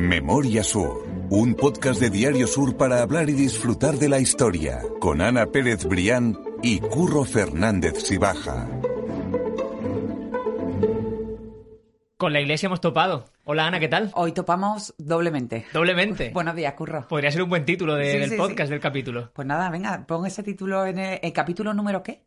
[0.00, 5.20] Memoria Sur, un podcast de Diario Sur para hablar y disfrutar de la historia, con
[5.20, 8.66] Ana Pérez Brián y Curro Fernández Sibaja.
[12.16, 13.26] Con la iglesia hemos topado.
[13.44, 14.10] Hola Ana, ¿qué tal?
[14.14, 15.66] Hoy topamos doblemente.
[15.72, 16.30] Doblemente.
[16.34, 17.06] Buenos días, Curro.
[17.06, 18.72] Podría ser un buen título de- Sí, del sí, podcast, sí.
[18.72, 19.30] del capítulo.
[19.34, 22.24] Pues nada, venga, pon ese título en el, el capítulo número qué?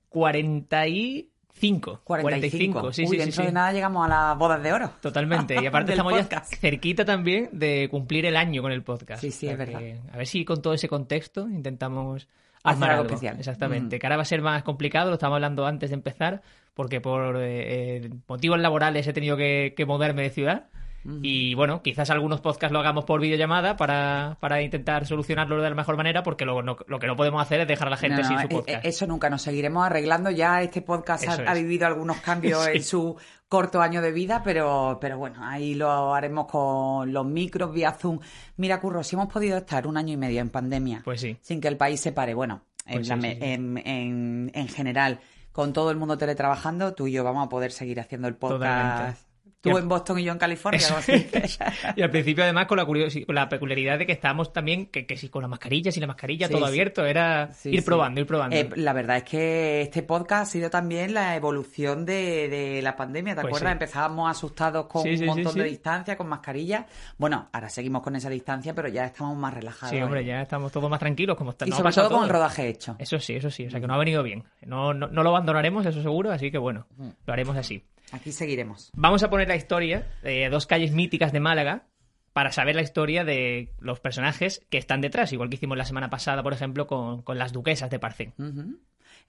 [1.64, 2.02] 45.
[2.04, 2.94] 45.
[2.94, 3.48] sí, Uy, sí, dentro sí.
[3.48, 4.92] de nada llegamos a las bodas de oro.
[5.02, 5.62] Totalmente.
[5.62, 6.54] Y aparte estamos ya podcast.
[6.56, 9.22] cerquita también de cumplir el año con el podcast.
[9.22, 9.82] Sí, sí, es verdad.
[10.12, 12.28] A ver si con todo ese contexto intentamos
[12.64, 13.14] Hacer armar algo algo.
[13.14, 13.38] especial.
[13.40, 13.96] Exactamente.
[13.96, 14.00] Mm.
[14.00, 16.42] Que ahora va a ser más complicado, lo estábamos hablando antes de empezar,
[16.74, 20.68] porque por eh, eh, motivos laborales he tenido que, que moverme de ciudad.
[21.06, 25.76] Y bueno, quizás algunos podcasts lo hagamos por videollamada para, para intentar solucionarlo de la
[25.76, 28.22] mejor manera, porque luego no- lo que no podemos hacer es dejar a la gente
[28.22, 28.86] No, sin su eh, podcast.
[28.86, 30.32] eh, Eso nunca, nos seguiremos arreglando.
[30.32, 32.72] Ya este podcast ha, vivido algunos cambios Sí.
[32.78, 33.18] en su
[33.50, 38.20] corto año de vida, pero, pero bueno, ahí lo haremos con los micros vía Zoom.
[38.58, 41.38] Mira, Curro, si hemos podido estar un año y medio en pandemia Pues sí.
[41.42, 43.38] sin que el país se pare, bueno, en, Pues la sí.
[43.42, 45.20] En, en- en general,
[45.52, 48.62] con todo el mundo teletrabajando, tú y yo vamos a poder seguir haciendo el podcast.
[48.62, 49.33] Totalmente.
[49.72, 50.78] Tú en Boston y yo en California.
[50.78, 51.28] Eso así.
[51.96, 55.16] Y al principio, además, con la, con la peculiaridad de que estábamos también, que, que
[55.16, 56.68] si con la mascarilla, sin la mascarilla, Sí, todo sí.
[56.70, 58.56] abierto, era Sí, ir probando, ir probando.
[58.56, 62.96] Eh, la verdad es que este podcast ha sido también la evolución de, de la
[62.96, 63.36] pandemia.
[63.36, 63.72] ¿Te Pues acuerdas?
[63.74, 66.86] Empezábamos asustados con un montón de distancia, con mascarilla.
[67.18, 69.96] Bueno, ahora seguimos con esa distancia, pero ya estamos más relajados.
[69.96, 70.26] sí, hombre, ¿eh?
[70.26, 71.66] ya estamos todos más tranquilos, como está.
[71.68, 72.40] Y sobre pasado todo con el todo.
[72.40, 72.96] rodaje hecho.
[73.00, 74.44] Eso sí, eso sí, o sea que no ha venido bien.
[74.66, 77.10] No, no, no lo abandonaremos, eso seguro, así que bueno, Mm.
[77.26, 77.82] lo haremos así.
[78.14, 78.92] Aquí seguiremos.
[78.96, 81.88] Vamos a poner la historia de dos calles míticas de Málaga
[82.32, 86.12] para saber la historia de los personajes que están detrás, igual que hicimos la semana
[86.12, 88.34] pasada, por ejemplo, con, con las duquesas de Parcén.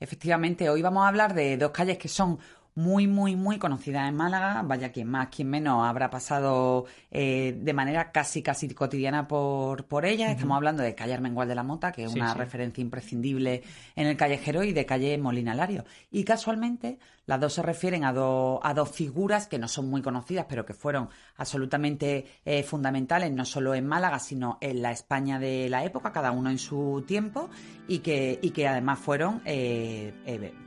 [0.01, 2.39] Efectivamente, hoy vamos a hablar de dos calles que son
[2.77, 4.63] muy, muy, muy conocidas en Málaga.
[4.63, 10.05] Vaya, quien más, quien menos habrá pasado eh, de manera casi, casi cotidiana por, por
[10.05, 10.31] ellas.
[10.33, 12.39] Estamos hablando de calle Armengual de la Mota, que es Sí, una sí.
[12.39, 13.63] referencia imprescindible
[13.95, 15.85] en el callejero, y de calle Molina Lario.
[16.11, 20.03] Y casualmente, las dos se refieren a, do- a dos figuras que no son muy
[20.03, 25.39] conocidas, pero que fueron absolutamente eh, fundamentales, no solo en Málaga, sino en la España
[25.39, 27.49] de la época, cada uno en su tiempo,
[27.87, 30.13] y que, y que además fueron, eh,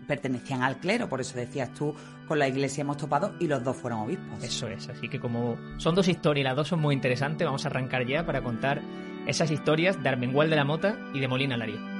[0.07, 1.93] pertenecían al clero, por eso decías tú,
[2.27, 4.43] con la iglesia hemos topado, y los dos fueron obispos.
[4.43, 7.65] Eso es, así que como son dos historias y las dos son muy interesantes, vamos
[7.65, 8.81] a arrancar ya para contar
[9.25, 11.96] esas historias de Armengual de la Mota y de Molina Lario.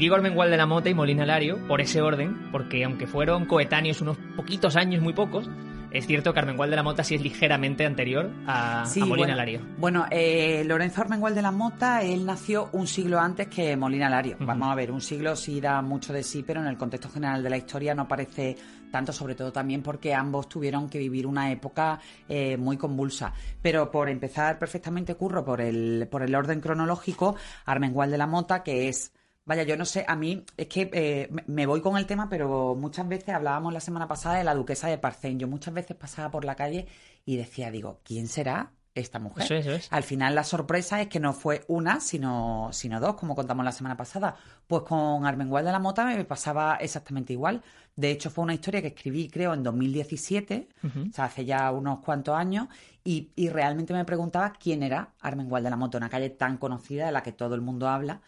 [0.00, 4.00] Digo Armengual de la Mota y Molina Lario por ese orden, porque aunque fueron coetáneos
[4.00, 5.50] unos poquitos años, muy pocos,
[5.90, 9.26] es cierto que Armengual de la Mota sí es ligeramente anterior a, Sí, a Molina
[9.26, 9.60] bueno, Lario.
[9.76, 14.38] Bueno, eh, Lorenzo Armengual de la Mota, él nació un siglo antes que Molina Lario.
[14.40, 17.42] Vamos a ver, un siglo sí da mucho de sí, pero en el contexto general
[17.42, 18.56] de la historia no parece
[18.90, 23.34] tanto, sobre todo también porque ambos tuvieron que vivir una época eh, muy convulsa.
[23.60, 27.36] Pero por empezar perfectamente, Curro, por el, por el orden cronológico,
[27.66, 29.12] Armengual de la Mota, que es
[29.44, 32.74] Vaya, yo no sé, a mí es que eh, me- voy con el tema, pero
[32.76, 35.38] muchas veces hablábamos la semana pasada de la duquesa de Parcén.
[35.38, 36.86] Yo muchas veces pasaba por la calle
[37.24, 39.44] y decía, digo, ¿quién será esta mujer?
[39.44, 39.88] Eso es, eso es.
[39.92, 43.72] Al final la sorpresa es que no fue una, sino, sino dos, como contamos la
[43.72, 44.36] semana pasada.
[44.68, 47.62] Pues con Armengual de la Mota me pasaba exactamente igual.
[47.96, 51.08] De hecho, fue una historia que escribí, creo, en 2017, Ujú.
[51.10, 52.68] o sea, hace ya unos cuantos años,
[53.02, 57.06] y, y realmente me preguntaba quién era Armengual de la Mota, una calle tan conocida
[57.06, 58.20] de la que todo el mundo habla.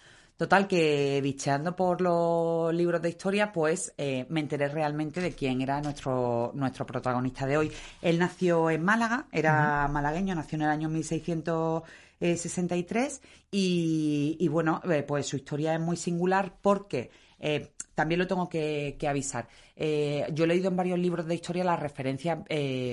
[0.42, 5.60] Total, que bicheando por los libros de historia, pues eh, me enteré realmente de quién
[5.60, 7.70] era nuestro, nuestro protagonista de hoy.
[8.00, 13.22] Él nació en Málaga, era malagueño, nació en el año 1663
[13.52, 18.48] y, y bueno, eh, pues su historia es muy singular porque eh, también lo tengo
[18.48, 19.46] que, que avisar.
[19.76, 22.40] Yo he leído en varios libros de historia las referencias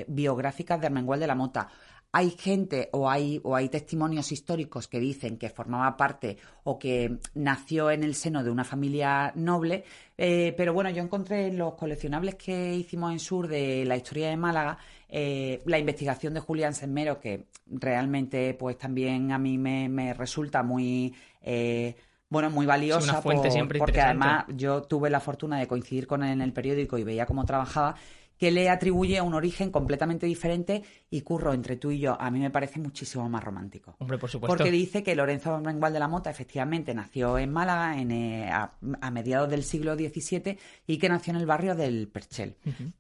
[0.08, 1.68] biográficas de Armengual de la Mota.
[2.12, 7.18] Hay gente o hay, o hay testimonios históricos que dicen que formaba parte o que
[7.36, 9.84] nació en el seno de una familia noble,
[10.18, 14.30] eh, pero bueno, yo encontré en los coleccionables que hicimos en Sur de la historia
[14.30, 19.88] de Málaga eh, la investigación de Julián Senmero, que realmente pues también a mí me,
[19.90, 21.14] me resulta muy...
[21.44, 21.96] eh,
[22.32, 23.12] bueno, muy valiosa.
[23.12, 26.42] una fuente por- siempre porque además yo tuve la fortuna de coincidir con él en
[26.42, 27.96] el periódico y veía cómo trabajaba.
[28.40, 32.40] Que le atribuye un origen completamente diferente y curro entre tú y yo, a mí
[32.40, 33.98] me parece muchísimo más romántico.
[34.00, 34.56] Hombre, por supuesto.
[34.56, 38.72] Porque dice que Lorenzo Armengual de la Mota efectivamente nació en Málaga en, eh, a,
[39.12, 40.58] mediados del siglo XVII
[40.88, 42.56] y que nació en el barrio del Perchel,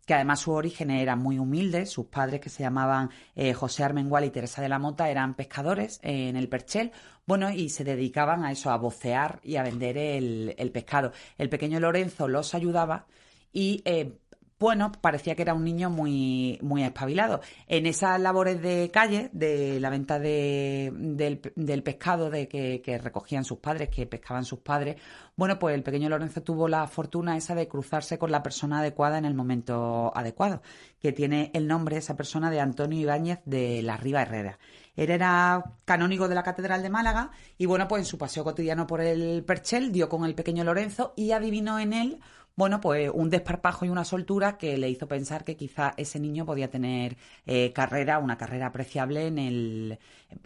[0.05, 4.25] que además su origen era muy humilde, sus padres que se llamaban eh, José Armengual
[4.25, 6.91] y Teresa de la Mota eran pescadores en el Perchel,
[7.25, 11.13] bueno, y se dedicaban a eso, a vocear y a vender el, el pescado.
[11.37, 13.05] El pequeño Lorenzo los ayudaba
[13.53, 14.17] y eh,
[14.59, 17.39] bueno, parecía que era un niño muy, muy espabilado.
[17.67, 23.59] En esas labores de calle, de la venta de, del, pescado de que, recogían sus
[23.59, 24.97] padres, que pescaban sus padres,
[25.37, 29.17] bueno, pues el pequeño Lorenzo tuvo la fortuna esa de cruzarse con la persona adecuada
[29.17, 30.61] en el momento adecuado,
[30.99, 34.59] que tiene el nombre, esa persona, de Antonio Ibáñez de la Riva Herrera.
[34.97, 38.85] Él era canónigo de la Catedral de Málaga y bueno, pues en su paseo cotidiano
[38.85, 42.19] por el Perchel dio con el pequeño Lorenzo y adivinó en él
[42.59, 46.45] bueno, pues un desparpajo y una soltura que le hizo pensar que quizá ese niño
[46.45, 47.15] podía tener
[47.45, 49.99] eh, carrera, una carrera apreciable en el,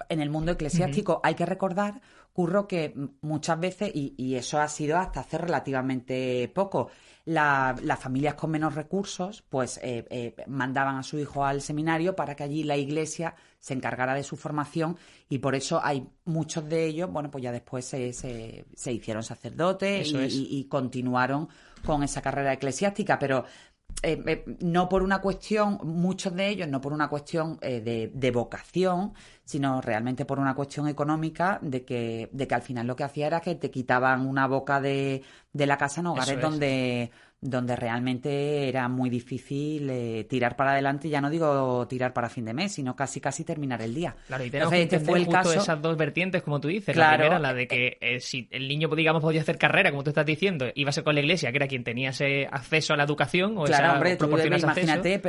[0.10, 1.22] en el mundo eclesiástico.
[1.24, 2.02] Hay que recordar,
[2.32, 6.92] Curro, que muchas veces, y, eso ha sido hasta hace relativamente poco,
[7.26, 12.36] las familias con menos recursos, pues eh, eh, mandaban a su hijo al seminario para
[12.36, 14.98] que allí la iglesia se encargara de su formación
[15.30, 20.14] y por eso hay muchos de ellos, bueno, pues ya después se, se, hicieron sacerdotes
[20.14, 21.50] y continuaron
[21.86, 23.46] con esa carrera eclesiástica, pero
[24.02, 28.32] eh, eh, no por una cuestión, muchos de ellos, no por una cuestión eh, de,
[28.32, 29.14] vocación,
[29.46, 33.28] sino realmente por una cuestión económica de que, de que al final lo que hacía
[33.28, 35.22] era que te quitaban una boca de,
[35.52, 37.12] de la casa en hogares donde
[37.44, 42.46] donde realmente era muy difícil eh, tirar para adelante, ya no digo tirar para fin
[42.46, 44.16] de mes, sino casi casi terminar el día.
[44.28, 45.54] Claro, y tenemos que este fue el caso...
[45.54, 46.96] esas dos vertientes, como tú dices.
[46.96, 50.12] La primera, la de que eh, si el niño, digamos, podía hacer carrera, como tú
[50.12, 52.98] estás diciendo, iba a ser con la iglesia, que era quien tenía ese acceso a
[52.98, 55.22] la educación o claro, esa hombre, tú, imagínate,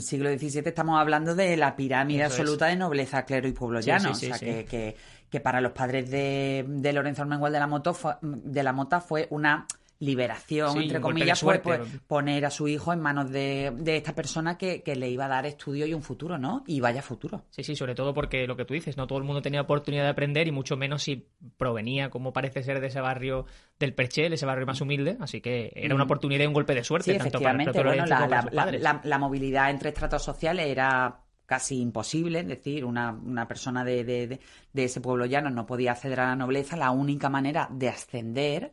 [0.00, 4.14] siglo XVII estamos hablando de la pirámide absoluta de nobleza, clero y pueblo llano, o
[4.14, 4.94] sea, que, que,
[5.28, 9.26] que, para los padres de, de Lorenzo Armengual de la, Moto de la Mota fue
[9.30, 9.66] una
[9.98, 11.60] liberación, entre comillas, fue
[12.06, 15.86] poner a su hijo en manos de, esta persona que, le iba a dar estudio
[15.86, 16.62] y un futuro, ¿no?
[16.66, 17.44] Y vaya futuro.
[17.50, 20.04] Sí, sí, sobre todo porque lo que tú dices, no todo el mundo tenía oportunidad
[20.04, 23.46] de aprender y mucho menos si provenía, como parece ser, de ese barrio
[23.78, 26.08] del Perchel, ese barrio más humilde, así que era una mm.
[26.08, 27.10] oportunidad y un golpe de suerte.
[27.12, 31.23] Sí, efectivamente, bueno, la, movilidad entre estratos sociales era
[31.54, 34.40] casi imposible, es decir, una, una persona de, de,
[34.74, 38.72] ese pueblo llano no podía acceder a la nobleza, la única manera de ascender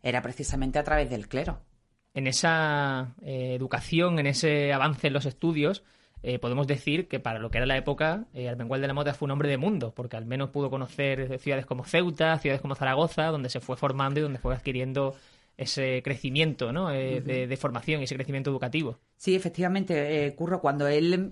[0.00, 1.58] era precisamente a través del clero.
[2.14, 5.82] En esa eh, educación, en ese avance en los estudios,
[6.22, 9.26] eh, podemos decir que para lo que era la época, eh, de la Mota fue
[9.26, 13.26] un hombre de mundo, porque al menos pudo conocer ciudades como Ceuta, ciudades como Zaragoza,
[13.26, 15.16] donde se fue formando y donde fue adquiriendo
[15.56, 16.92] ese crecimiento ¿no?
[16.92, 18.98] Eh, de, formación y ese crecimiento educativo.
[19.22, 21.30] Sí, efectivamente, eh, Curro, cuando él,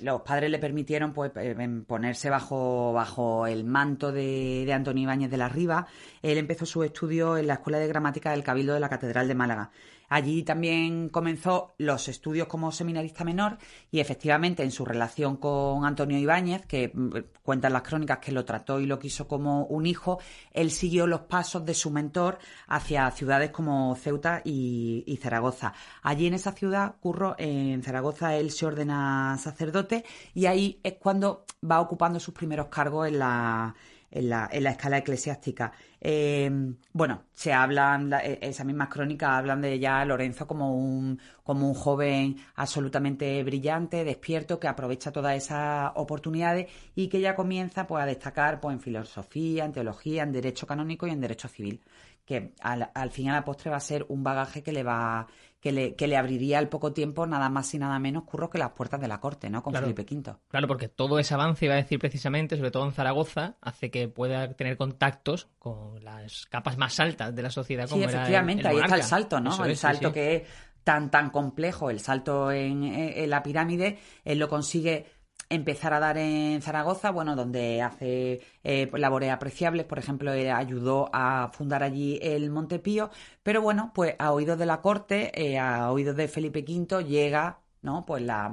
[0.00, 1.54] los padres le permitieron pues, eh,
[1.86, 5.86] ponerse bajo, bajo el manto de, de Antonio Ibáñez de la Riva,
[6.22, 9.34] él empezó su estudio en la Escuela de Gramática del Cabildo de la Catedral de
[9.34, 9.70] Málaga.
[10.08, 13.58] Allí también comenzó los estudios como seminarista menor
[13.90, 17.10] y efectivamente en su relación con Antonio Ibáñez, que mm,
[17.42, 20.18] cuentan las crónicas que lo trató y lo quiso como un hijo,
[20.52, 22.38] él siguió los pasos de su mentor
[22.68, 25.74] hacia ciudades como Ceuta y, Zaragoza.
[26.02, 30.04] Allí en esa ciudad, Curro, en Zaragoza, él se ordena sacerdote
[30.34, 33.74] y ahí es cuando va ocupando sus primeros cargos en la
[34.10, 35.72] en la, en la escala eclesiástica.
[36.00, 36.50] Eh,
[36.92, 41.74] bueno, se hablan, e, esas mismas crónicas hablan de ya Lorenzo como un, como un
[41.74, 48.06] joven absolutamente brillante, despierto, que aprovecha todas esas oportunidades y que ya comienza pues, a
[48.06, 51.82] destacar pues, en filosofía, en teología, en derecho canónico y en derecho civil
[52.24, 54.82] que al, al fin y a la postre va a ser un bagaje que le
[54.82, 55.26] va
[55.60, 58.58] que le, que le abriría al poco tiempo nada más y nada menos curro que
[58.58, 59.62] las puertas de la corte, ¿no?
[59.62, 60.34] Con Felipe V.
[60.48, 64.08] Claro, porque todo ese avance, iba a decir precisamente, sobre todo en Zaragoza, hace que
[64.08, 67.88] pueda tener contactos con las capas más altas de la sociedad.
[67.88, 69.64] Como sí, efectivamente, ahí está el salto, ¿no?
[69.64, 70.42] el salto que es
[70.84, 75.17] tan, tan complejo, el salto en, en la pirámide, él lo consigue
[75.50, 81.50] empezar a dar en Zaragoza, bueno, donde hace eh, labores apreciables, por ejemplo, ayudó a
[81.52, 83.10] fundar allí el Montepío,
[83.42, 87.60] pero bueno, pues a oídos de la corte, eh, a oídos de Felipe V llega
[87.80, 88.04] ¿no?
[88.04, 88.50] Pues la,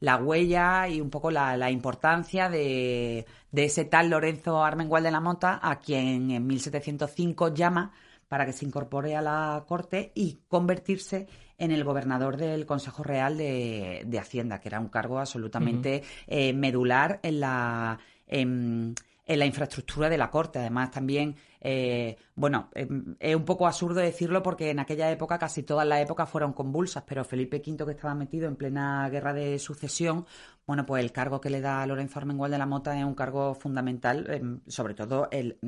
[0.00, 5.20] la, huella y un poco la, importancia de, de, ese tal Lorenzo Armengual de la
[5.20, 7.92] Mota, a quien en 1705 llama
[8.28, 11.28] para que se incorpore a la corte y convertirse
[11.62, 17.20] en el gobernador del Consejo Real de, Hacienda, que era un cargo absolutamente eh, medular
[17.22, 20.58] en la, en, en la infraestructura de la corte.
[20.58, 25.62] Además, también, eh, bueno, em, es un poco absurdo decirlo porque en aquella época, casi
[25.62, 29.60] todas las épocas fueron convulsas, pero Felipe V, que estaba metido en plena guerra de
[29.60, 30.26] sucesión,
[30.66, 33.14] bueno, pues el cargo que le da a Lorenzo Armengual de la Mota es un
[33.14, 35.58] cargo fundamental, em, sobre todo el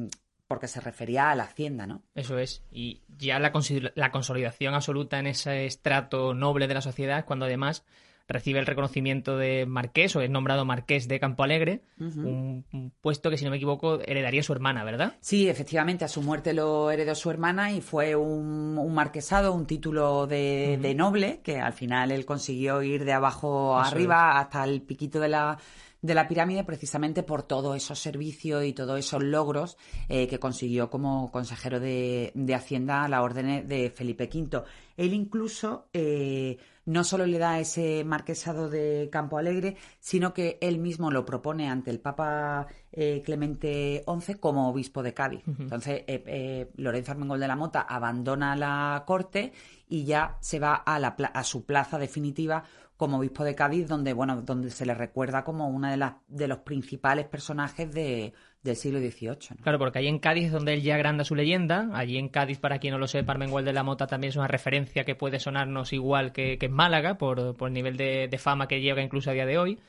[0.47, 2.03] porque se refería a la hacienda, ¿no?
[2.15, 2.63] Eso es.
[2.71, 3.53] Y ya la,
[3.95, 7.85] la consolidación absoluta en ese estrato noble de la sociedad es cuando además
[8.27, 12.65] recibe el reconocimiento de marqués o es nombrado marqués de Campo Alegre, un,
[13.01, 15.15] puesto que, si no me equivoco, heredaría su hermana, ¿verdad?
[15.21, 20.27] Sí, efectivamente, a su muerte lo heredó su hermana y fue un, marquesado, un título
[20.27, 25.29] de, noble, que al final él consiguió ir de abajo arriba hasta el piquito de
[25.29, 25.59] la
[26.05, 29.79] de la pirámide precisamente por todos esos servicios y todos esos logros
[30.11, 34.63] eh, que consiguió como consejero de, Hacienda a la orden de Felipe V.
[34.99, 40.79] Él incluso eh, no solo le da ese marquesado de Campo Alegre, sino que él
[40.79, 45.43] mismo lo propone ante el Papa eh, Clemente XI como obispo de Cádiz.
[45.47, 46.05] Entonces,
[46.77, 49.53] Lorenzo Armengol de la Mota abandona la corte
[49.89, 52.63] y ya se va a, la, a su plaza definitiva
[52.97, 56.47] como obispo de Cádiz, donde, bueno, donde se le recuerda como uno de, las, de
[56.47, 58.33] los principales personajes de,
[58.63, 59.63] del siglo XVIII.
[59.63, 61.89] Claro, porque allí en Cádiz es donde él ya agranda su leyenda.
[61.93, 64.47] Allí en Cádiz, para quien no lo sepa, Parmengual de la Mota también es una
[64.47, 68.39] referencia que puede sonarnos igual que, que en Málaga, por, por el nivel de, de,
[68.39, 69.81] fama que llega incluso a día de hoy.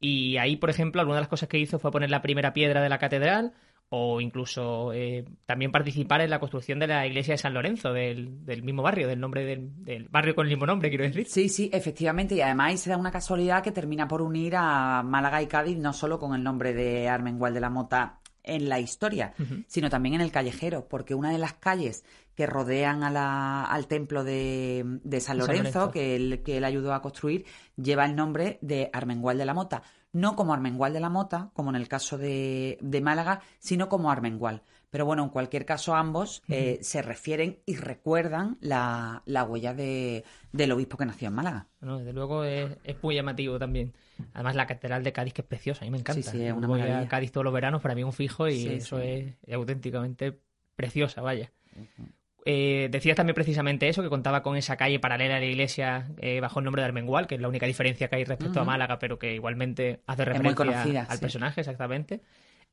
[0.00, 2.80] Y ahí, por ejemplo, alguna de las cosas que hizo fue poner la primera piedra
[2.80, 3.52] de la catedral,
[3.94, 8.42] o incluso eh, también participar en la construcción de la iglesia de San Lorenzo, del,
[8.46, 11.26] del mismo barrio, del nombre del, barrio con el mismo nombre, quiero decir.
[11.28, 15.42] Sí, sí, efectivamente, y además se da una casualidad que termina por unir a Málaga
[15.42, 19.34] y Cádiz no solo con el nombre de Armengual de la Mota en la historia,
[19.66, 22.02] sino también en el callejero, porque una de las calles
[22.34, 26.94] que rodean a la, al templo de, de San, Lorenzo, Que, él, que él ayudó
[26.94, 27.44] a construir,
[27.76, 31.70] lleva el nombre de Armengual de la Mota no como Armengual de la Mota, como
[31.70, 34.62] en el caso de, Málaga, sino como Armengual.
[34.90, 40.22] Pero bueno, en cualquier caso, ambos eh, se refieren y recuerdan la, huella de,
[40.52, 41.66] del obispo que nació en Málaga.
[41.80, 43.94] Bueno, desde luego es, muy llamativo también.
[44.34, 46.30] Además, la Catedral de Cádiz, que es preciosa, a mí me encanta.
[46.30, 48.48] Sí, sí, es una Voy a Cádiz todos los veranos, para mí es un fijo
[48.48, 50.38] y eso Es, auténticamente
[50.76, 51.50] preciosa, vaya.
[52.44, 56.40] Eh, decías también precisamente eso, que contaba con esa calle paralela a la iglesia eh,
[56.40, 58.98] bajo el nombre de Armengual, que es la única diferencia que hay respecto a Málaga,
[58.98, 62.20] pero que igualmente hace referencia al personaje, exactamente.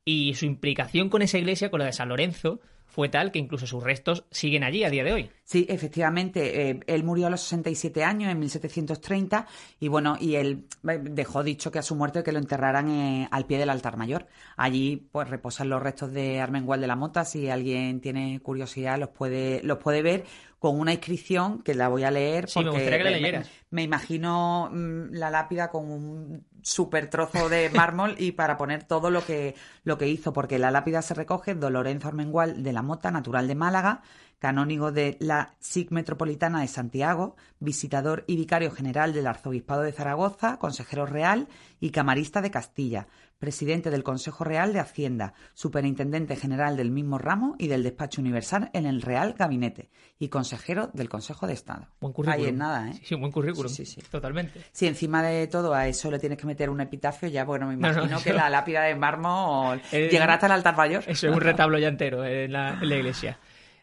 [0.04, 3.68] Y su implicación con esa iglesia, con la de San Lorenzo, fue tal que incluso
[3.68, 5.30] sus restos siguen allí a día de hoy.
[5.44, 6.70] Sí, efectivamente.
[6.70, 9.46] Eh, él murió a los 67 años, en 1730,
[9.78, 13.28] y bueno, y él eh, dejó dicho que a su muerte que lo enterraran eh,
[13.30, 14.26] al pie del altar mayor.
[14.56, 17.24] Allí, pues, reposan los restos de Armengual de la Mota.
[17.24, 20.24] Si alguien tiene curiosidad, los puede, los puede ver
[20.58, 22.48] con una inscripción que la voy a leer.
[22.48, 23.50] Sí, me gustaría que la leyeras.
[23.70, 29.10] Me, imagino mm, la lápida con un super trozo de mármol y para poner todo
[29.10, 33.10] lo que, lo que hizo, porque la lápida se recoge Lorenzo Armengual de la Mota,
[33.10, 34.02] natural de Málaga,
[34.40, 40.58] canónigo de la SIC Metropolitana de Santiago, visitador y vicario general del Arzobispado de Zaragoza,
[40.58, 41.46] consejero real
[41.78, 43.06] y camarista de Castilla,
[43.38, 48.70] presidente del Consejo Real de Hacienda, superintendente general del mismo ramo y del despacho universal
[48.72, 51.88] en el Real Gabinete y consejero del Consejo de Estado.
[52.00, 52.42] Buen currículum.
[52.42, 53.00] Ahí es nada, ¿eh?
[53.02, 53.70] Sí, buen currículum.
[53.70, 54.60] Sí, sí, Totalmente.
[54.72, 57.74] Si encima de todo a eso le tienes que meter un epitafio, ya, bueno, me
[57.74, 61.04] imagino que la lápida de mármol llegará hasta el altar mayor.
[61.06, 63.38] Eso es un retablo ya entero en la iglesia.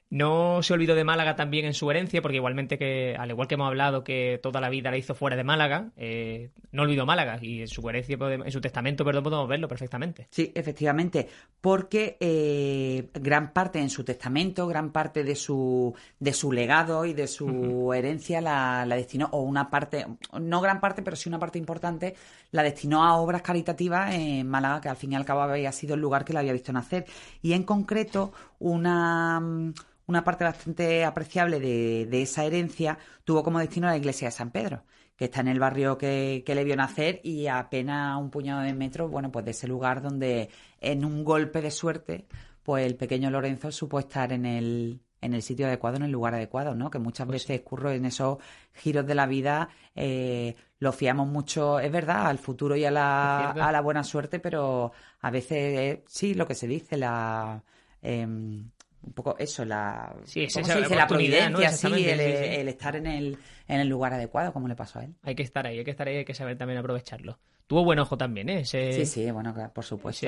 [0.09, 3.55] No se olvidó de Málaga también en su herencia, porque igualmente que, al igual que
[3.55, 7.39] hemos hablado que toda la vida la hizo fuera de Málaga, eh, no olvidó Málaga
[7.41, 10.27] y en su herencia, en su testamento, perdón, podemos verlo perfectamente.
[10.31, 11.27] Sí, efectivamente,
[11.59, 17.13] porque eh, gran parte en su testamento, gran parte de su, de su legado y
[17.13, 20.05] de su herencia la, la, destinó, o una parte,
[20.39, 22.15] no gran parte, pero sí una parte importante,
[22.51, 25.95] la destinó a obras caritativas en Málaga, que al fin y al cabo había sido
[25.95, 27.05] el lugar que la había visto nacer.
[27.41, 29.73] Y en concreto, una
[30.07, 34.83] una parte bastante apreciable de, esa herencia tuvo como destino la iglesia de San Pedro,
[35.15, 39.11] que está en el barrio que, le vio nacer y apenas un puñado de metros,
[39.11, 40.49] bueno, pues de ese lugar donde
[40.79, 42.25] en un golpe de suerte,
[42.63, 46.35] pues el pequeño Lorenzo supo estar en el, en el sitio adecuado, en el lugar
[46.35, 46.89] adecuado, ¿no?
[46.89, 48.37] Que muchas pues veces curro en esos
[48.73, 53.51] giros de la vida, eh, lo fiamos mucho, es verdad, al futuro y a la,
[53.51, 57.63] a la buena suerte, pero a veces sí, lo que se dice, la...
[58.01, 58.69] Em,
[59.07, 60.95] un poco eso, la, sí, se dice?
[60.95, 65.05] la providencia, sí, el, estar en el, en el lugar adecuado, como le pasó a
[65.05, 65.15] él.
[65.23, 67.39] Hay que estar ahí, hay que estar ahí, hay que saber también aprovecharlo.
[67.67, 68.65] Tuvo buen ojo también, ¿eh?
[68.65, 70.25] Sí, sí, bueno, por supuesto.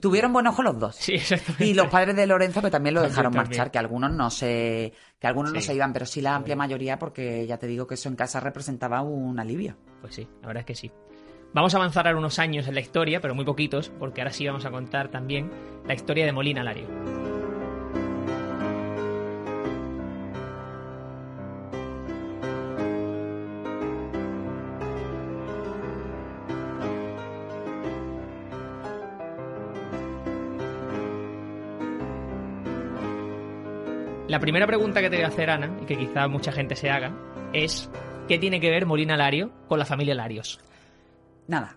[0.00, 0.96] Tuvieron buen ojo los dos.
[0.96, 1.66] Sí, exactamente.
[1.66, 5.26] Y los padres de Lorenzo que también lo dejaron marchar, que algunos no se, que
[5.26, 8.08] algunos no se iban, pero sí la amplia mayoría, porque ya te digo que eso
[8.08, 9.76] en casa representaba un alivio.
[10.00, 10.90] Pues sí, la verdad es que sí.
[11.52, 14.46] Vamos a avanzar ahora unos años en la historia, pero muy poquitos, porque ahora sí
[14.46, 15.50] vamos a contar también
[15.86, 17.19] la historia de Molina Lario.
[34.30, 36.88] La primera pregunta que te voy a hacer, Ana, y que quizá mucha gente se
[36.88, 37.12] haga,
[37.52, 37.90] es
[38.28, 40.60] ¿qué tiene que ver Molina Lario con la familia Larios?
[41.48, 41.76] Nada.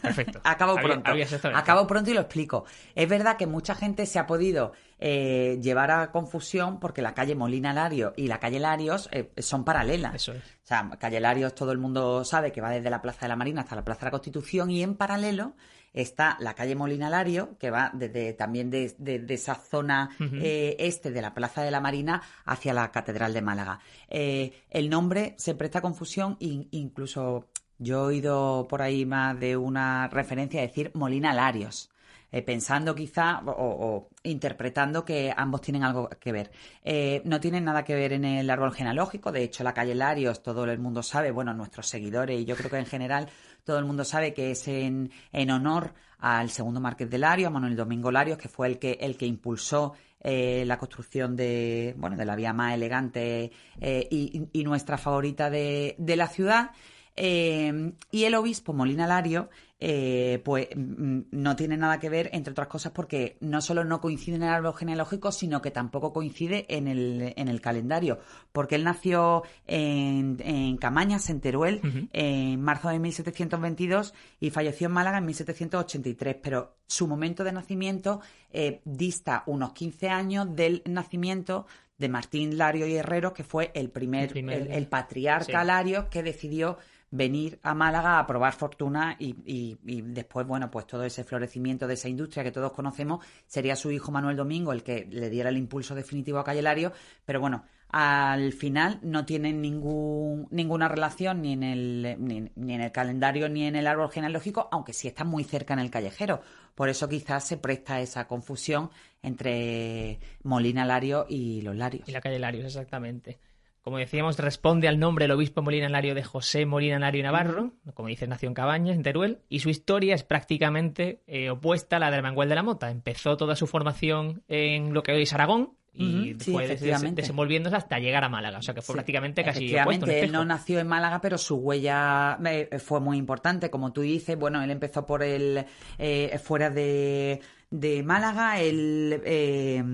[0.00, 0.40] Perfecto.
[0.44, 1.10] Acabo pronto.
[1.52, 2.66] Acabo pronto y lo explico.
[2.94, 7.34] Es verdad que mucha gente se ha podido eh, llevar a confusión porque la calle
[7.34, 10.14] Molina Lario y la calle Larios eh, son paralelas.
[10.14, 10.44] Eso es.
[10.44, 13.36] O sea, calle Larios todo el mundo sabe que va desde la Plaza de la
[13.36, 15.54] Marina hasta la Plaza de la Constitución y en paralelo
[15.92, 20.76] está la calle Molina Lario, que va desde también de, de- de esa zona eh,
[20.78, 23.80] este de la Plaza de la Marina hacia la Catedral de Málaga.
[24.08, 27.46] Eh, el nombre se presta confusión e incluso
[27.78, 31.90] yo he oído por ahí más de una referencia a decir Molina Larios.
[32.32, 36.50] Eh, pensando quizá o, interpretando que ambos tienen algo que ver.
[36.82, 40.42] Eh, no tienen nada que ver en el árbol genealógico, de hecho la calle Larios
[40.42, 43.28] todo el mundo sabe, bueno, nuestros seguidores y yo creo que en general
[43.64, 47.50] todo el mundo sabe que es en, en honor al segundo marqués de Larios, a
[47.50, 52.16] Manuel Domingo Larios, que fue el que, el que impulsó eh, la construcción de, bueno,
[52.16, 56.70] de la vía más elegante y, y nuestra favorita de, de la ciudad.
[57.14, 59.50] Y el obispo Molina Lario,
[59.84, 64.00] eh, pues mm, no tiene nada que ver, entre otras cosas, porque no solo no
[64.00, 68.20] coincide en el árbol genealógico, sino que tampoco coincide en el, en el calendario,
[68.52, 71.80] porque él nació en, en Camañas, en Teruel,
[72.12, 78.20] en marzo de 1722 y falleció en Málaga en 1783, pero su momento de nacimiento
[78.52, 81.66] eh, dista unos 15 años del nacimiento
[81.98, 85.66] de Martín Lario y Herrero, que fue el primer, El primer- el, el patriarca Sí.
[85.66, 86.78] Lario que decidió
[87.12, 91.86] venir a Málaga a probar fortuna y, y- y después, bueno, pues todo ese florecimiento
[91.86, 95.50] de esa industria que todos conocemos sería su hijo Manuel Domingo el que le diera
[95.50, 96.92] el impulso definitivo a Calle Lario,
[97.24, 102.80] pero bueno, al final no tienen ningún, ninguna relación ni en, el, ni, ni en
[102.80, 106.40] el calendario ni en el árbol genealógico, aunque sí están muy cerca en el callejero.
[106.74, 108.90] Por eso quizás se presta esa confusión
[109.22, 112.08] entre Molina Lario y los Larios.
[112.08, 113.38] Y la calle Larios, exactamente.
[113.82, 117.72] Como decíamos, responde al nombre el obispo Molina Lario de José Molina Lario y Navarro,
[117.94, 121.98] como dices, nació en Cabañas, en Teruel, y su historia es prácticamente eh, opuesta a
[121.98, 122.90] la de Armengol de la Mota.
[122.90, 127.20] Empezó toda su formación en lo que hoy es Aragón y sí, fue des- efectivamente.
[127.22, 128.58] desenvolviéndose hasta llegar a Málaga.
[128.58, 131.20] O sea que fue Sí, prácticamente casi opuesto, Efectivamente, un él no nació en Málaga,
[131.20, 133.68] pero su huella eh, fue muy importante.
[133.68, 135.66] Como tú dices, bueno, él empezó por el
[135.98, 139.84] eh, fuera de, de Málaga, él eh,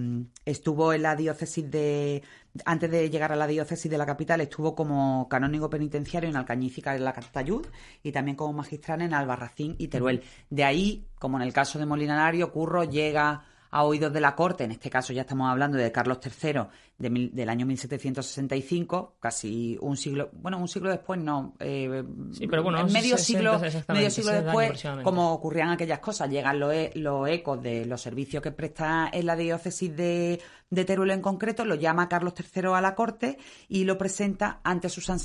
[0.44, 2.22] estuvo en la diócesis de
[2.64, 6.92] antes de llegar a la diócesis de la capital, estuvo como canónigo penitenciario en Alcañífica
[6.92, 7.66] de la Castellud
[8.02, 10.22] y también como magistral en Albarracín y Teruel.
[10.50, 14.34] De ahí, como en el caso de Molina Lario, Curro llega a oídos de la
[14.34, 16.62] corte, en este caso ya estamos hablando de Carlos III
[16.98, 22.46] de mil- del año 1765, casi un siglo, bueno, un siglo después no, eh, Sí,
[22.48, 23.52] pero bueno, medio 60 siglo,
[23.94, 24.68] medio siglo 60 años después,
[25.04, 29.26] como ocurrían aquellas cosas, llegan los, e- los ecos de los servicios que presta en
[29.26, 33.84] la diócesis de, de Teruel en concreto, lo llama Carlos III a la corte y
[33.84, 35.18] lo presenta ante su, san-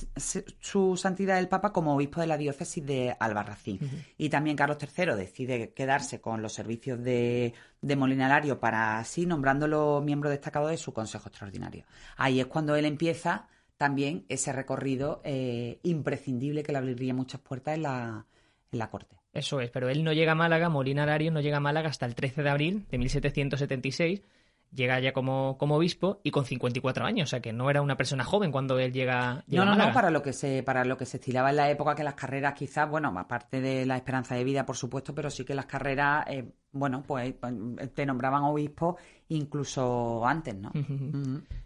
[0.59, 3.79] su santidad el Papa como obispo de la diócesis de Albarracín.
[4.17, 10.01] Y también Carlos III decide quedarse con los servicios de, de Molinalario para así nombrándolo
[10.03, 11.62] miembro destacado de su Consejo Extraordinario.
[12.17, 13.47] Ahí es cuando él empieza
[13.77, 18.25] también ese recorrido eh, imprescindible que le abriría muchas puertas en la,
[18.71, 19.17] en la corte.
[19.33, 22.05] Eso es, pero él no llega a Málaga, Molina Lario no llega a Málaga hasta
[22.05, 24.21] el 13 de abril de 1776.
[24.73, 27.95] Llega ya como, como obispo y con 54 años, o sea que no era una
[27.95, 30.97] persona joven cuando él llega, llega No, no, no, para lo que se, para lo
[30.97, 34.33] que se estilaba en la época que las carreras quizás, bueno, aparte de la esperanza
[34.35, 38.43] de vida, por supuesto, pero sí que las carreras, eh, bueno, pues eh, te nombraban
[38.43, 38.97] obispo
[39.29, 40.71] incluso antes, ¿no?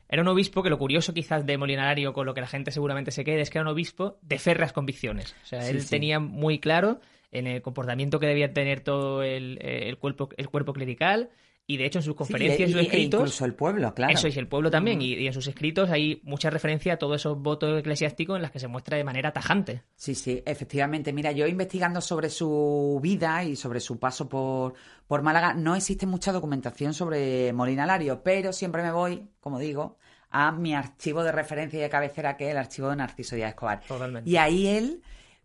[0.09, 3.11] Era un obispo que lo curioso quizás de Molinarario, con lo que la gente seguramente
[3.11, 5.35] se quede, es que era un obispo de férreas convicciones.
[5.43, 5.89] O sea, Sí, él sí.
[5.89, 6.99] tenía muy claro
[7.31, 11.29] en el comportamiento que debía tener todo el, el cuerpo, el cuerpo clerical
[11.69, 13.19] y de hecho en sus conferencias Sí, y y- sus e escritos...
[13.19, 14.13] incluso el pueblo, claro.
[14.13, 15.01] Eso es, y el pueblo también.
[15.01, 18.51] Y, y en sus escritos hay mucha referencia a todos esos votos eclesiásticos en las
[18.51, 19.83] que se muestra de manera tajante.
[19.95, 21.11] Sí, sí, efectivamente.
[21.11, 24.75] Mira, yo investigando sobre su vida y sobre su paso por,
[25.07, 29.97] por Málaga, no existe mucha documentación sobre Molina Lario, pero siempre me voy, como digo,
[30.29, 33.49] a mi archivo de referencia y de cabecera, que es el archivo de Narciso Díaz
[33.49, 33.81] Escobar.
[33.85, 34.29] Totalmente.
[34.29, 35.01] Y ahí él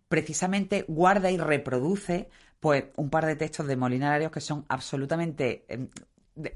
[0.09, 2.29] precisamente guarda y reproduce
[2.61, 5.89] pues un par de textos de Molina Lario que son absolutamente eh,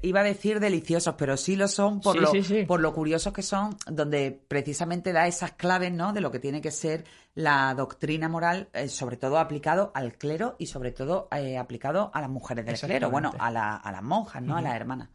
[0.01, 2.63] iba a decir deliciosos, pero sí lo son por, Sí, lo, sí, sí.
[2.65, 6.13] por lo curiosos que son, donde precisamente da esas claves, ¿no?
[6.13, 7.03] De lo que tiene que ser
[7.35, 12.21] la doctrina moral, eh, sobre todo aplicado al clero y sobre todo eh, aplicado a
[12.21, 14.57] las mujeres del clero, bueno, a, la- a las monjas, ¿no?
[14.57, 15.09] A las hermanas.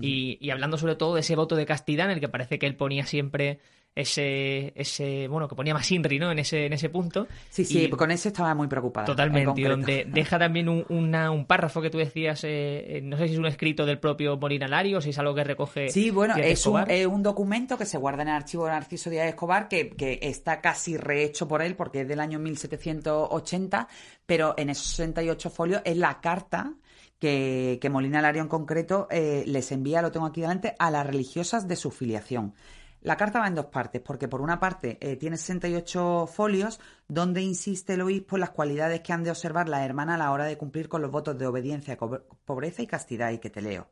[0.00, 2.66] Y, y hablando sobre todo de ese voto de castidad en el que parece que
[2.66, 3.58] él ponía siempre
[3.94, 6.30] ese, ese bueno, que ponía más Inri, ¿no?
[6.30, 7.26] En ese, en ese punto.
[7.50, 9.04] Sí, sí, Y- con eso estaba muy preocupada.
[9.06, 13.00] en Totalmente, y donde deja también un, una- un párrafo que tú decías, eh, eh,
[13.02, 15.44] no sé si es un escrito del propio Molina Lari o si es algo que
[15.44, 15.88] recoge.
[15.90, 19.10] Sí, bueno, es un, es un documento que se guarda en el archivo de Narciso
[19.10, 23.88] Díaz Escobar, que, que está casi rehecho por él, porque es del año 1780,
[24.26, 26.74] pero en esos 68 folios es la carta
[27.18, 31.06] que, que Molina Lario en concreto eh, les envía, lo tengo aquí delante, a las
[31.06, 32.54] religiosas de su filiación.
[33.02, 37.40] La carta va en dos partes, porque por una parte eh, tiene 68 folios donde
[37.40, 40.44] insiste el obispo en las cualidades que han de observar las hermanas a la hora
[40.44, 41.96] de cumplir con los votos de obediencia,
[42.44, 43.88] pobreza y castidad, y que te leo.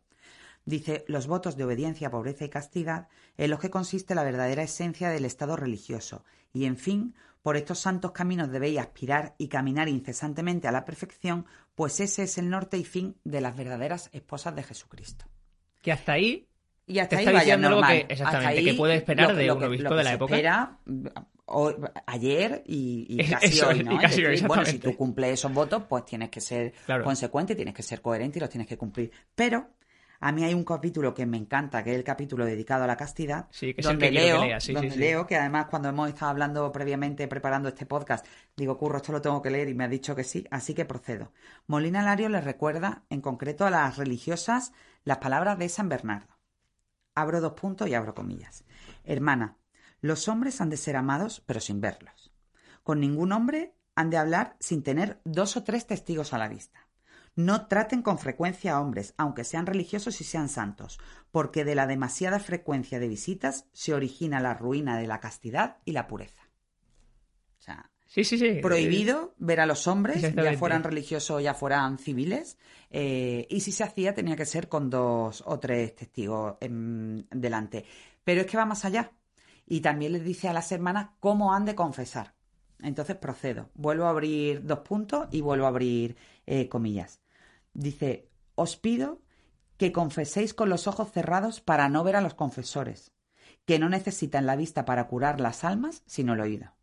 [0.67, 5.09] Dice, los votos de obediencia, pobreza y castidad, en los que consiste la verdadera esencia
[5.09, 6.25] del estado religioso.
[6.53, 11.47] Y, en fin, por estos santos caminos debéis aspirar y caminar incesantemente a la perfección,
[11.75, 15.25] pues ese es el norte y fin de las verdaderas esposas de Jesucristo.
[15.81, 16.48] Que hasta ahí
[16.89, 17.93] Y hasta Te ahí vaya normal.
[17.93, 20.11] que- exactamente, Hasta ahí, que puede esperar lo- de lo un que- obispo de la
[20.11, 20.35] se época.
[20.35, 20.79] espera,
[22.07, 23.93] ayer y, y casi Eso hoy, ¿no?
[23.95, 27.05] y casi hoy, bueno, si tú cumples esos votos, pues tienes que ser Claro.
[27.05, 29.11] consecuente, tienes que ser coherente y los tienes que cumplir.
[29.35, 29.69] Pero
[30.21, 32.97] a mí hay un capítulo que me encanta, que es el capítulo dedicado a la
[32.97, 34.99] castidad, Sí, que es el donde que leo, sí, donde sí.
[34.99, 39.21] leo que además cuando hemos estado hablando previamente, preparando este podcast, digo, curro, esto lo
[39.23, 41.33] tengo que leer y me ha dicho que sí, así que procedo.
[41.67, 44.73] Molina Lario le recuerda en concreto a las religiosas
[45.05, 46.27] las palabras de San Bernardo.
[47.21, 48.65] Abro dos puntos y abro comillas.
[49.03, 49.57] Hermana,
[50.01, 52.33] los hombres han de ser amados, pero sin verlos.
[52.85, 56.87] Con ningún hombre han de hablar sin tener dos o tres testigos a la vista.
[57.35, 61.01] No traten con frecuencia a hombres, aunque sean religiosos y sean santos,
[61.33, 65.93] porque de la demasiada frecuencia de visitas se origina la ruina de la castidad y
[65.93, 66.49] la pureza.
[67.59, 68.61] O sea, Sí, sí, sí.
[68.63, 72.57] prohibido ver a los hombres, ya fueran religiosos o ya fueran civiles,
[72.91, 77.85] eh, y si se hacía tenía que ser con dos o tres testigos en- delante.
[78.25, 79.13] Pero es que va más allá.
[79.67, 82.35] Y también les dice a las hermanas cómo han de confesar.
[82.81, 83.69] Entonces procedo.
[83.75, 86.17] Vuelvo a abrir dos puntos y vuelvo a abrir
[86.47, 87.21] eh, comillas.
[87.75, 89.21] Dice, os pido
[89.77, 93.13] que confeséis con los ojos cerrados para no ver a los confesores,
[93.67, 96.78] que no necesitan la vista para curar las almas, sino el oído.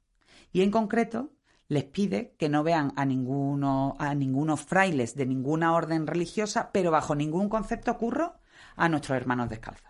[0.52, 1.32] Y en concreto,
[1.68, 6.92] les pide que no vean a ninguno, a ningunos frailes de ninguna orden religiosa, pero
[6.92, 8.36] bajo ningún concepto curro
[8.76, 9.84] a nuestros hermanos descalzos.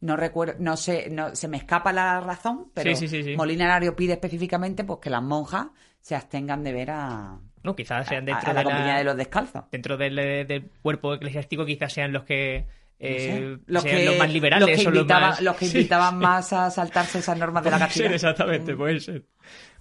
[0.00, 3.36] No recuerdo, no sé, no, se me escapa la razón, pero Sí, sí, sí, sí.
[3.36, 5.68] Molina Lario pide específicamente pues, que las monjas
[6.00, 9.04] se abstengan de ver a, No, quizás sean dentro a la de la- compañía de
[9.04, 9.64] los descalzos.
[9.70, 12.66] dentro del, del cuerpo eclesiástico quizás sean los que No
[12.98, 13.62] eh, sé.
[13.66, 15.40] los, sean que, los más liberales los que los invitaban, más...
[15.42, 15.76] los que Sí.
[15.78, 19.26] invitaban más a saltarse esas normas de la Puede ser, exactamente, puede ser.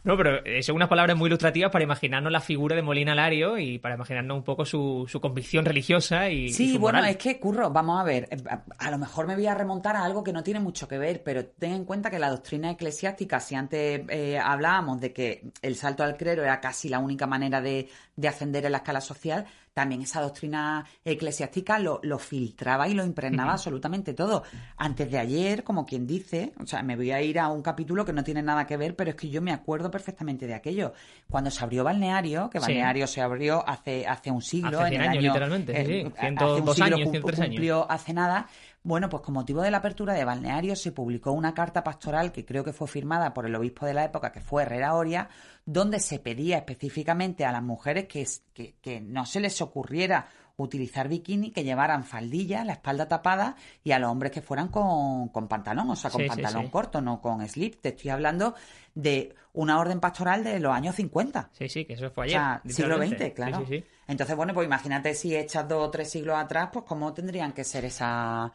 [0.03, 3.57] No, pero eh, son unas palabras muy ilustrativas para imaginarnos la figura de Molina Lario
[3.57, 7.11] y para imaginarnos un poco su, su convicción religiosa y, y Sí, su bueno, moral.
[7.11, 9.95] es que, Curro, vamos a ver, eh, a, a lo mejor me voy a remontar
[9.97, 12.71] a algo que no tiene mucho que ver, pero ten en cuenta que la doctrina
[12.71, 17.27] eclesiástica, si antes eh, hablábamos de que el salto al clero era casi la única
[17.27, 22.87] manera de, de ascender en la escala social, también esa doctrina eclesiástica lo, lo filtraba
[22.87, 24.43] y lo impregnaba absolutamente todo.
[24.77, 28.05] Antes de ayer, como quien dice, o sea, me voy a ir a un capítulo
[28.05, 30.93] que no tiene nada que ver, pero es que yo me acuerdo perfectamente de aquello.
[31.29, 32.65] Cuando se abrió Balneario, que Sí.
[32.67, 35.91] Balneario se abrió hace, hace un siglo, Hace en 100 el años, año, literalmente, sí,
[35.91, 36.07] eh, sí.
[36.17, 37.49] hace 102 un siglo años, cum- 103 años.
[37.49, 38.47] cumplió hace nada.
[38.89, 42.43] Bueno, pues con motivo de la apertura de Balneario se publicó una carta pastoral que
[42.43, 45.29] creo que fue firmada por el obispo de la época, que fue Herrera Oria,
[45.63, 50.25] donde se pedía específicamente a las mujeres que, que, que no se les ocurriera
[50.57, 55.29] utilizar bikini, que llevaran faldilla, la espalda tapada, y a los hombres que fueran con,
[55.29, 56.69] con pantalón, o sea, con Sí, pantalón sí.
[56.71, 57.79] corto, no con slip.
[57.81, 58.55] Te estoy hablando
[58.95, 61.49] de una orden pastoral de los años 50.
[61.53, 62.33] Sí, sí, que eso fue O ayer.
[62.39, 62.97] sea, siglo.
[62.97, 63.63] XX, claro.
[64.07, 67.63] Entonces, bueno, pues imagínate si echas dos o tres siglos atrás, pues cómo tendrían que
[67.63, 68.51] ser esa,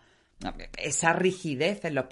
[0.77, 2.05] esa rigidez en los,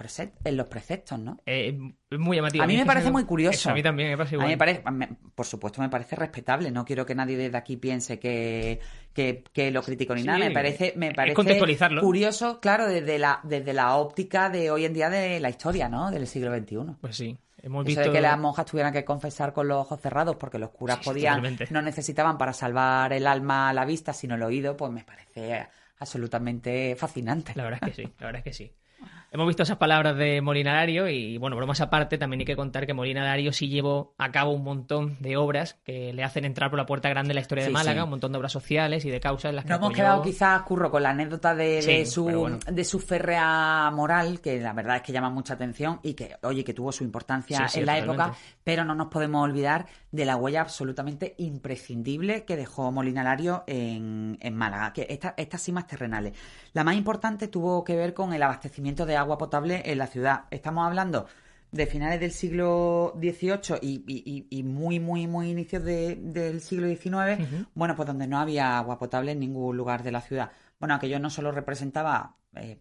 [0.44, 1.38] en los preceptos, ¿no?
[1.46, 1.78] Eh,
[2.10, 2.64] es muy llamativo.
[2.64, 3.54] A mí me parece muy curioso.
[3.54, 4.48] eso a mí también me parece A igual.
[4.48, 6.70] mí me parece, me- por supuesto, me parece respetable.
[6.70, 8.80] No quiero que nadie desde aquí piense que,
[9.12, 10.38] que, que lo critico ni Sí, nada.
[10.38, 12.00] Me parece, me parece contextualizarlo.
[12.00, 16.10] curioso, claro, desde la, desde la óptica de hoy en día de la historia, ¿no?
[16.10, 16.76] Del siglo XXI.
[17.00, 18.00] Pues sí, hemos Eso visto...
[18.02, 21.04] de que las monjas tuvieran que confesar con los ojos cerrados porque los curas sí,
[21.04, 21.66] podían, totalmente.
[21.70, 25.66] no necesitaban para salvar el alma a la vista, sino el oído, pues me parece
[26.02, 27.52] absolutamente fascinante.
[27.56, 28.72] La verdad es que sí, la verdad es que sí.
[29.34, 32.92] Hemos visto esas palabras de Molinarario y, bueno, bromas aparte, también hay que contar que
[32.92, 36.84] Molinarario sí llevó a cabo un montón de obras que le hacen entrar por la
[36.84, 38.04] puerta grande en la historia de Sí, Málaga, sí.
[38.04, 40.22] un montón de obras sociales y de causas en las que Nos hemos apoyó- quedado
[40.22, 42.58] quizás, Curro, con la anécdota de, Sí, de su, bueno.
[42.70, 46.62] de su férrea moral, que la verdad es que llama mucha atención y que, oye,
[46.62, 48.22] que tuvo su importancia en la totalmente.
[48.24, 54.36] época, pero no nos podemos olvidar de la huella absolutamente imprescindible que dejó Molinalario en,
[54.42, 56.34] en Málaga, que esta- estas cimas terrenales.
[56.74, 60.44] La más importante tuvo que ver con el abastecimiento de agua potable en la ciudad.
[60.50, 61.26] Estamos hablando
[61.70, 66.60] de finales del siglo XVIII y, y- y- y muy, muy, muy inicios de- del
[66.60, 67.38] siglo XIX,
[67.74, 70.50] bueno, pues donde no había agua potable en ningún lugar de la ciudad.
[70.78, 72.78] Bueno, aquello no solo representaba eh,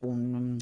[0.00, 0.58] un-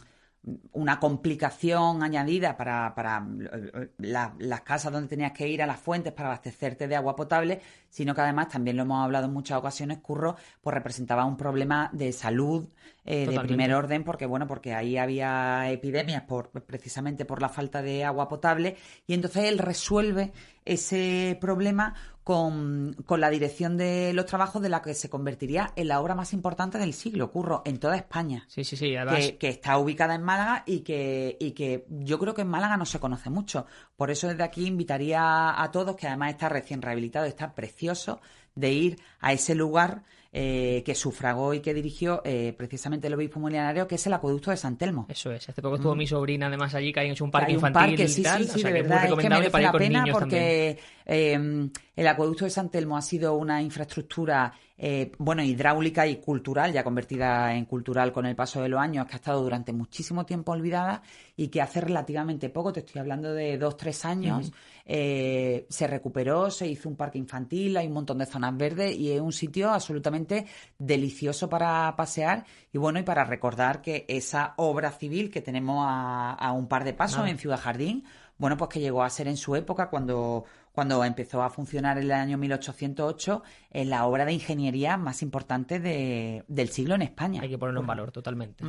[0.72, 5.78] una complicación añadida para, para eh, la- las casas donde tenías que ir a las
[5.78, 9.59] fuentes para abastecerte de agua potable, sino que además, también lo hemos hablado en muchas
[9.59, 12.66] ocasiones, Curro, pues representaba un problema de salud
[13.05, 17.81] eh, de primer orden, porque bueno, porque ahí había epidemias por, precisamente por la falta
[17.83, 18.76] de agua potable,
[19.07, 20.33] y entonces él resuelve
[20.64, 25.88] ese problema con, con la dirección de los trabajos de la que se convertiría en
[25.88, 28.94] la obra más importante del siglo, Curro, en toda España Sí, sí, sí.
[28.94, 32.48] Además, que, que está ubicada en Málaga y que, y que yo creo que en
[32.48, 33.66] Málaga no se conoce mucho.
[33.96, 38.20] Por eso desde aquí invitaría a todos, que además está recién rehabilitado, está precioso,
[38.54, 40.04] de ir a ese lugar
[40.35, 44.51] eh, que sufragó y que dirigió eh, precisamente el obispo milianario, que es el acueducto
[44.51, 45.05] de San Telmo.
[45.11, 45.47] Eso es.
[45.49, 47.33] Hace poco estuvo mi sobrina además allí, que hay hecho un Mm.
[47.33, 48.45] Que parque hay un infantil parque, y sí, tal.
[48.45, 49.66] sí, o sí, sea, de que es muy verdad, es que recomendable merece para ir
[49.66, 54.55] la con pena niños porque eh, el acueducto de San Telmo ha sido una infraestructura,
[54.85, 59.07] eh, bueno, hidráulica y cultural, ya convertida en cultural con el paso de los años,
[59.07, 61.03] que ha estado durante muchísimo tiempo olvidada
[61.37, 64.53] y que hace relativamente poco, te estoy hablando de dos, tres años,
[64.85, 69.12] eh, se recuperó, se hizo un parque infantil, hay un montón de zonas verdes y
[69.12, 74.90] es un sitio absolutamente delicioso para pasear y bueno, y para recordar que esa obra
[74.90, 78.03] civil que tenemos a, a un par de pasos en Ciudad Jardín,
[78.37, 82.04] bueno, pues que llegó a ser en su época cuando, cuando empezó a funcionar en
[82.04, 87.42] el año 1808 en la obra de ingeniería más importante de- del siglo en España.
[87.42, 88.64] Hay que ponerlo en valor totalmente.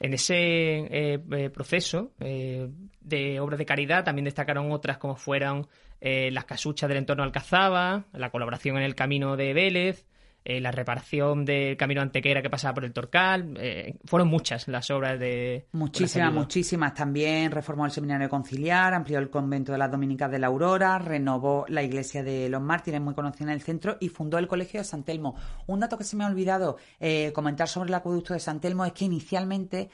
[0.00, 2.68] En ese eh, eh, proceso eh,
[3.00, 5.68] de obras de caridad también destacaron otras como fueron
[6.00, 10.04] eh, las casuchas del entorno Alcazaba, la colaboración en el camino de Vélez,
[10.44, 13.56] eh, la reparación del camino Antequera que pasaba por el Torcal.
[13.60, 15.66] eh, fueron muchas las obras de...
[15.72, 16.94] Muchísimas, muchísimas.
[16.94, 21.64] También reformó el seminario conciliar, amplió el convento de las Dominicas de la Aurora, renovó
[21.68, 24.84] la iglesia de los mártires, muy conocida en el centro, y fundó el colegio de
[24.84, 25.36] San Telmo.
[25.66, 28.84] Un dato que se me ha olvidado eh, comentar sobre el acueducto de San Telmo
[28.84, 29.90] es que inicialmente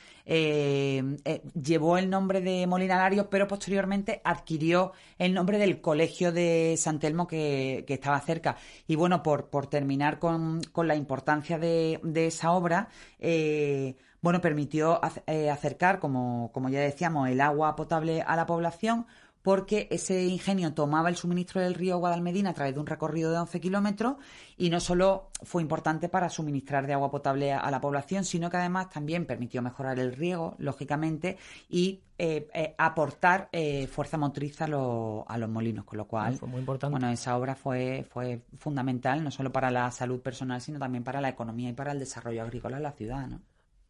[1.54, 7.26] llevó el nombre de Molinalario, pero posteriormente adquirió el nombre del colegio de San Telmo
[7.26, 8.56] que, que estaba cerca.
[8.86, 10.37] Y bueno, por, por terminar con,
[10.72, 17.28] con la importancia de, de esa obra, eh, bueno, permitió eh, acercar, como ya decíamos,
[17.28, 19.06] el agua potable a la población,
[19.48, 23.38] porque ese ingenio tomaba el suministro del río Guadalmedina a través de un recorrido de
[23.38, 24.16] 11 kilómetros
[24.58, 28.58] y no solo fue importante para suministrar de agua potable a, la población, sino que
[28.58, 31.38] además también permitió mejorar el riego, lógicamente,
[31.70, 36.36] y eh, eh, aportar eh, fuerza motriz a, los- a los molinos, con lo cual,
[36.36, 36.90] Fue muy importante.
[36.90, 41.22] bueno, esa obra fue, fue fundamental, no solo para la salud personal, sino también para
[41.22, 43.40] la economía y para el desarrollo agrícola en la ciudad, ¿no?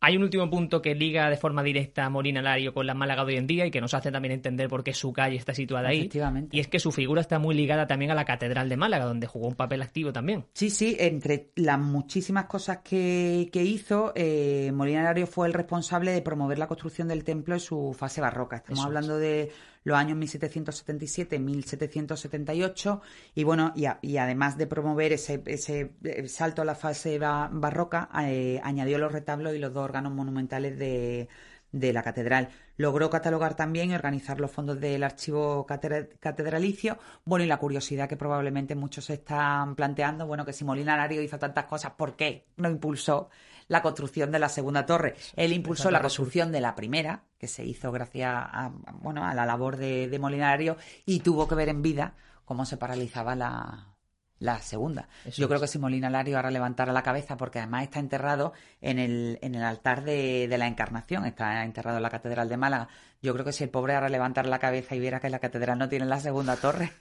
[0.01, 3.25] Hay un último punto que liga de forma directa a Molina Lario con la Málaga
[3.25, 5.55] de hoy en día y que nos hace también entender por qué su calle está
[5.55, 5.99] situada ahí.
[5.99, 6.57] Efectivamente.
[6.57, 9.27] Y es que su figura está muy ligada también a la Catedral de Málaga, donde
[9.27, 10.45] jugó un papel activo también.
[10.55, 16.13] Sí, sí, entre las muchísimas cosas que, que hizo, eh, Molina Lario fue el responsable
[16.13, 18.57] de promover la construcción del templo en su fase barroca.
[18.57, 18.87] Estamos Eso es.
[18.87, 19.51] hablando de
[19.85, 23.01] los años 1777-1778
[23.35, 27.19] y bueno, y, a- y además de promover ese, ese eh, salto a la fase
[27.19, 31.29] ba- barroca, eh, añadió los retablos y los dos órganos monumentales de,
[31.73, 32.49] de la catedral.
[32.77, 36.99] Logró catalogar también y organizar los fondos del archivo catedra- catedralicio.
[37.25, 41.23] Bueno, y la curiosidad que probablemente muchos se están planteando, bueno, que si Molina Lario
[41.23, 43.31] hizo tantas cosas, ¿por qué no impulsó
[43.69, 45.15] la construcción de la segunda torre?
[45.37, 49.47] Él impulsó la construcción de la primera, que se hizo gracias a, bueno, a la
[49.47, 50.77] labor de, de Molina Lario,
[51.07, 53.95] y tuvo que ver en vida cómo se paralizaba la,
[54.39, 55.09] la segunda.
[55.25, 55.49] Eso Yo es.
[55.49, 59.39] creo que si Molina Lario ahora levantara la cabeza, porque además está enterrado en el,
[59.43, 62.89] en el altar de, de la Encarnación, está enterrado en la Catedral de Málaga.
[63.21, 65.77] Yo creo que si el pobre ahora levantara la cabeza y viera que la catedral
[65.79, 66.93] no tiene la segunda torre,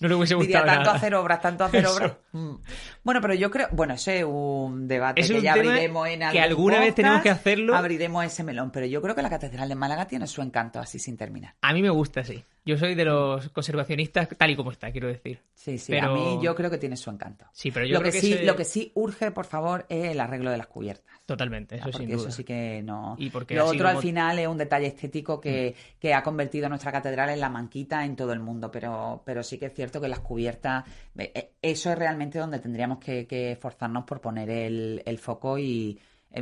[0.00, 0.96] No le hubiese diría gustado tanto nada.
[0.96, 1.94] hacer obras, tanto hacer Eso.
[1.94, 2.12] obras.
[2.32, 2.54] Mm.
[3.02, 6.20] Bueno, pero yo creo, bueno, ese es un debate Es que un ya abriremos en
[6.30, 7.74] que alguna vez tenemos que hacerlo.
[7.74, 10.98] Abriremos ese melón, pero yo creo que la Catedral de Málaga tiene su encanto así
[10.98, 11.54] sin terminar.
[11.62, 12.44] A mí me gusta, sí.
[12.66, 15.40] Yo soy de los conservacionistas tal y como está, quiero decir.
[15.54, 17.44] Sí, sí, Pero- a mí yo creo que tiene su encanto.
[17.52, 20.06] Sí, pero yo lo creo que, que sí, lo que sí urge, por favor, es
[20.12, 21.04] el arreglo de las cubiertas.
[21.26, 22.28] Totalmente, Ah, eso porque sin duda.
[22.28, 23.16] eso sí que no.
[23.18, 26.68] Y porque Lo otro al final es un detalle estético que, que ha convertido a
[26.70, 30.00] nuestra catedral en la manquita en todo el mundo, pero, pero sí que es cierto
[30.00, 30.84] que las cubiertas,
[31.18, 35.98] eh, eso es realmente donde tendríamos que, que esforzarnos por poner el, el foco y,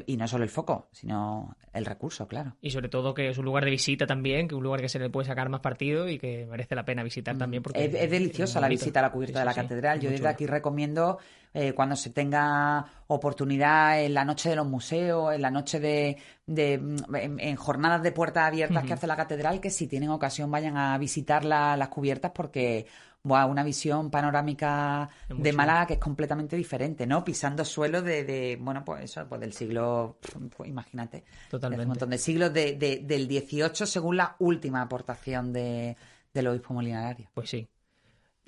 [0.07, 2.57] y no solo el foco, sino el recurso, claro.
[2.61, 4.89] Y sobre todo que es un lugar de visita también, que es un lugar que
[4.89, 7.63] se le puede sacar más partido y que merece la pena visitar también.
[7.63, 7.83] porque Mm.
[7.97, 10.01] Es, es deliciosa la visita a la cubierta Sí, de la sí, catedral.
[10.01, 10.31] Yo desde chulo.
[10.31, 11.19] aquí recomiendo
[11.55, 12.87] eh, cuando se tenga
[13.27, 17.57] oportunidad en la noche de los museos, en la noche de, de- mm, en, en
[17.57, 21.45] jornadas de puertas abiertas que hace la catedral, que si tienen ocasión vayan a visitar
[21.45, 22.87] la- las cubiertas porque
[23.23, 25.53] buah, una visión panorámica Es de.
[25.53, 27.25] Málaga que es completamente diferente, ¿no?
[27.25, 30.19] Pisando suelo de, de, bueno, pues eso, pues del siglo,
[30.57, 31.83] pues imagínate, Totalmente.
[31.85, 35.97] un montón de siglos de, de- del 18 según la última aportación de,
[36.33, 37.31] del obispo Molinarario.
[37.35, 37.69] Pues sí.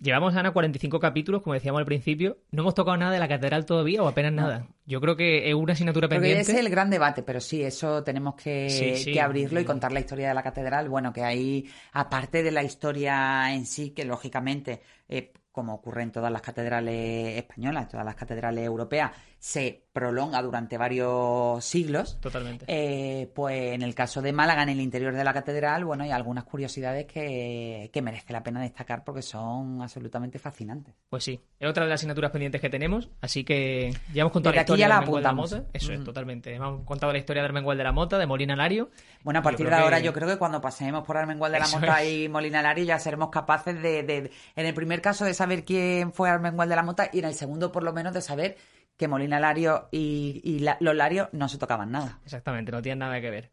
[0.00, 2.38] Llevamos, Ana, 45 capítulos, como decíamos al principio.
[2.50, 4.66] No hemos tocado nada de la catedral todavía o apenas nada.
[4.86, 6.42] Yo creo que es una asignatura Porque pendiente.
[6.42, 9.12] ese es el gran debate, pero sí, eso tenemos que, Sí, sí.
[9.12, 10.88] que abrirlo y contar la historia de la catedral.
[10.88, 16.10] Bueno, que ahí, aparte de la historia en sí, que lógicamente, eh, como ocurre en
[16.10, 19.12] todas las catedrales españolas, todas las catedrales europeas,
[19.46, 22.18] se prolonga durante varios siglos.
[22.18, 22.64] Totalmente.
[22.66, 26.10] Eh, pues en el caso de Málaga, en el interior de la catedral, bueno, hay
[26.12, 30.94] algunas curiosidades que, que merece la pena destacar porque son absolutamente fascinantes.
[31.10, 34.52] Pues sí, es otra de las asignaturas pendientes que tenemos, así que ya hemos contado
[34.52, 35.52] Desde la aquí historia ya la de Armengual de la apuntamos.
[35.66, 35.70] Mota.
[35.74, 36.04] Eso es, Mm.
[36.04, 36.54] totalmente.
[36.54, 38.88] Hemos contado la historia de Armengual de la Mota, de Molina Lario.
[39.24, 41.66] Bueno, a partir de ahora que- yo creo que cuando pasemos por Armengual de la
[41.66, 42.10] Eso Mota es.
[42.10, 46.14] y Molina Lario ya seremos capaces de, de- en el primer caso, de saber quién
[46.14, 48.56] fue Armengual de la Mota y en el segundo, por lo menos, de saber
[48.96, 52.20] que Molina Lario y, y la- los Larios no se tocaban nada.
[52.24, 53.50] Exactamente, no tiene nada que ver.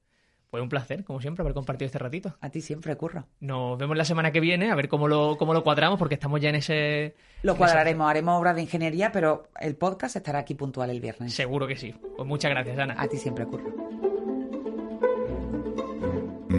[0.50, 2.36] Pues un placer, como siempre, haber compartido este ratito.
[2.42, 3.26] A ti siempre, Curro.
[3.40, 6.42] Nos vemos la semana que viene, a ver cómo lo, cómo lo cuadramos, porque estamos
[6.42, 7.16] ya en ese...
[7.42, 11.34] Lo cuadraremos, haremos obras de ingeniería, pero el podcast estará aquí puntual el viernes.
[11.34, 11.96] Seguro que sí.
[12.18, 12.96] Pues muchas gracias, Ana.
[12.98, 14.11] A ti siempre, Curro.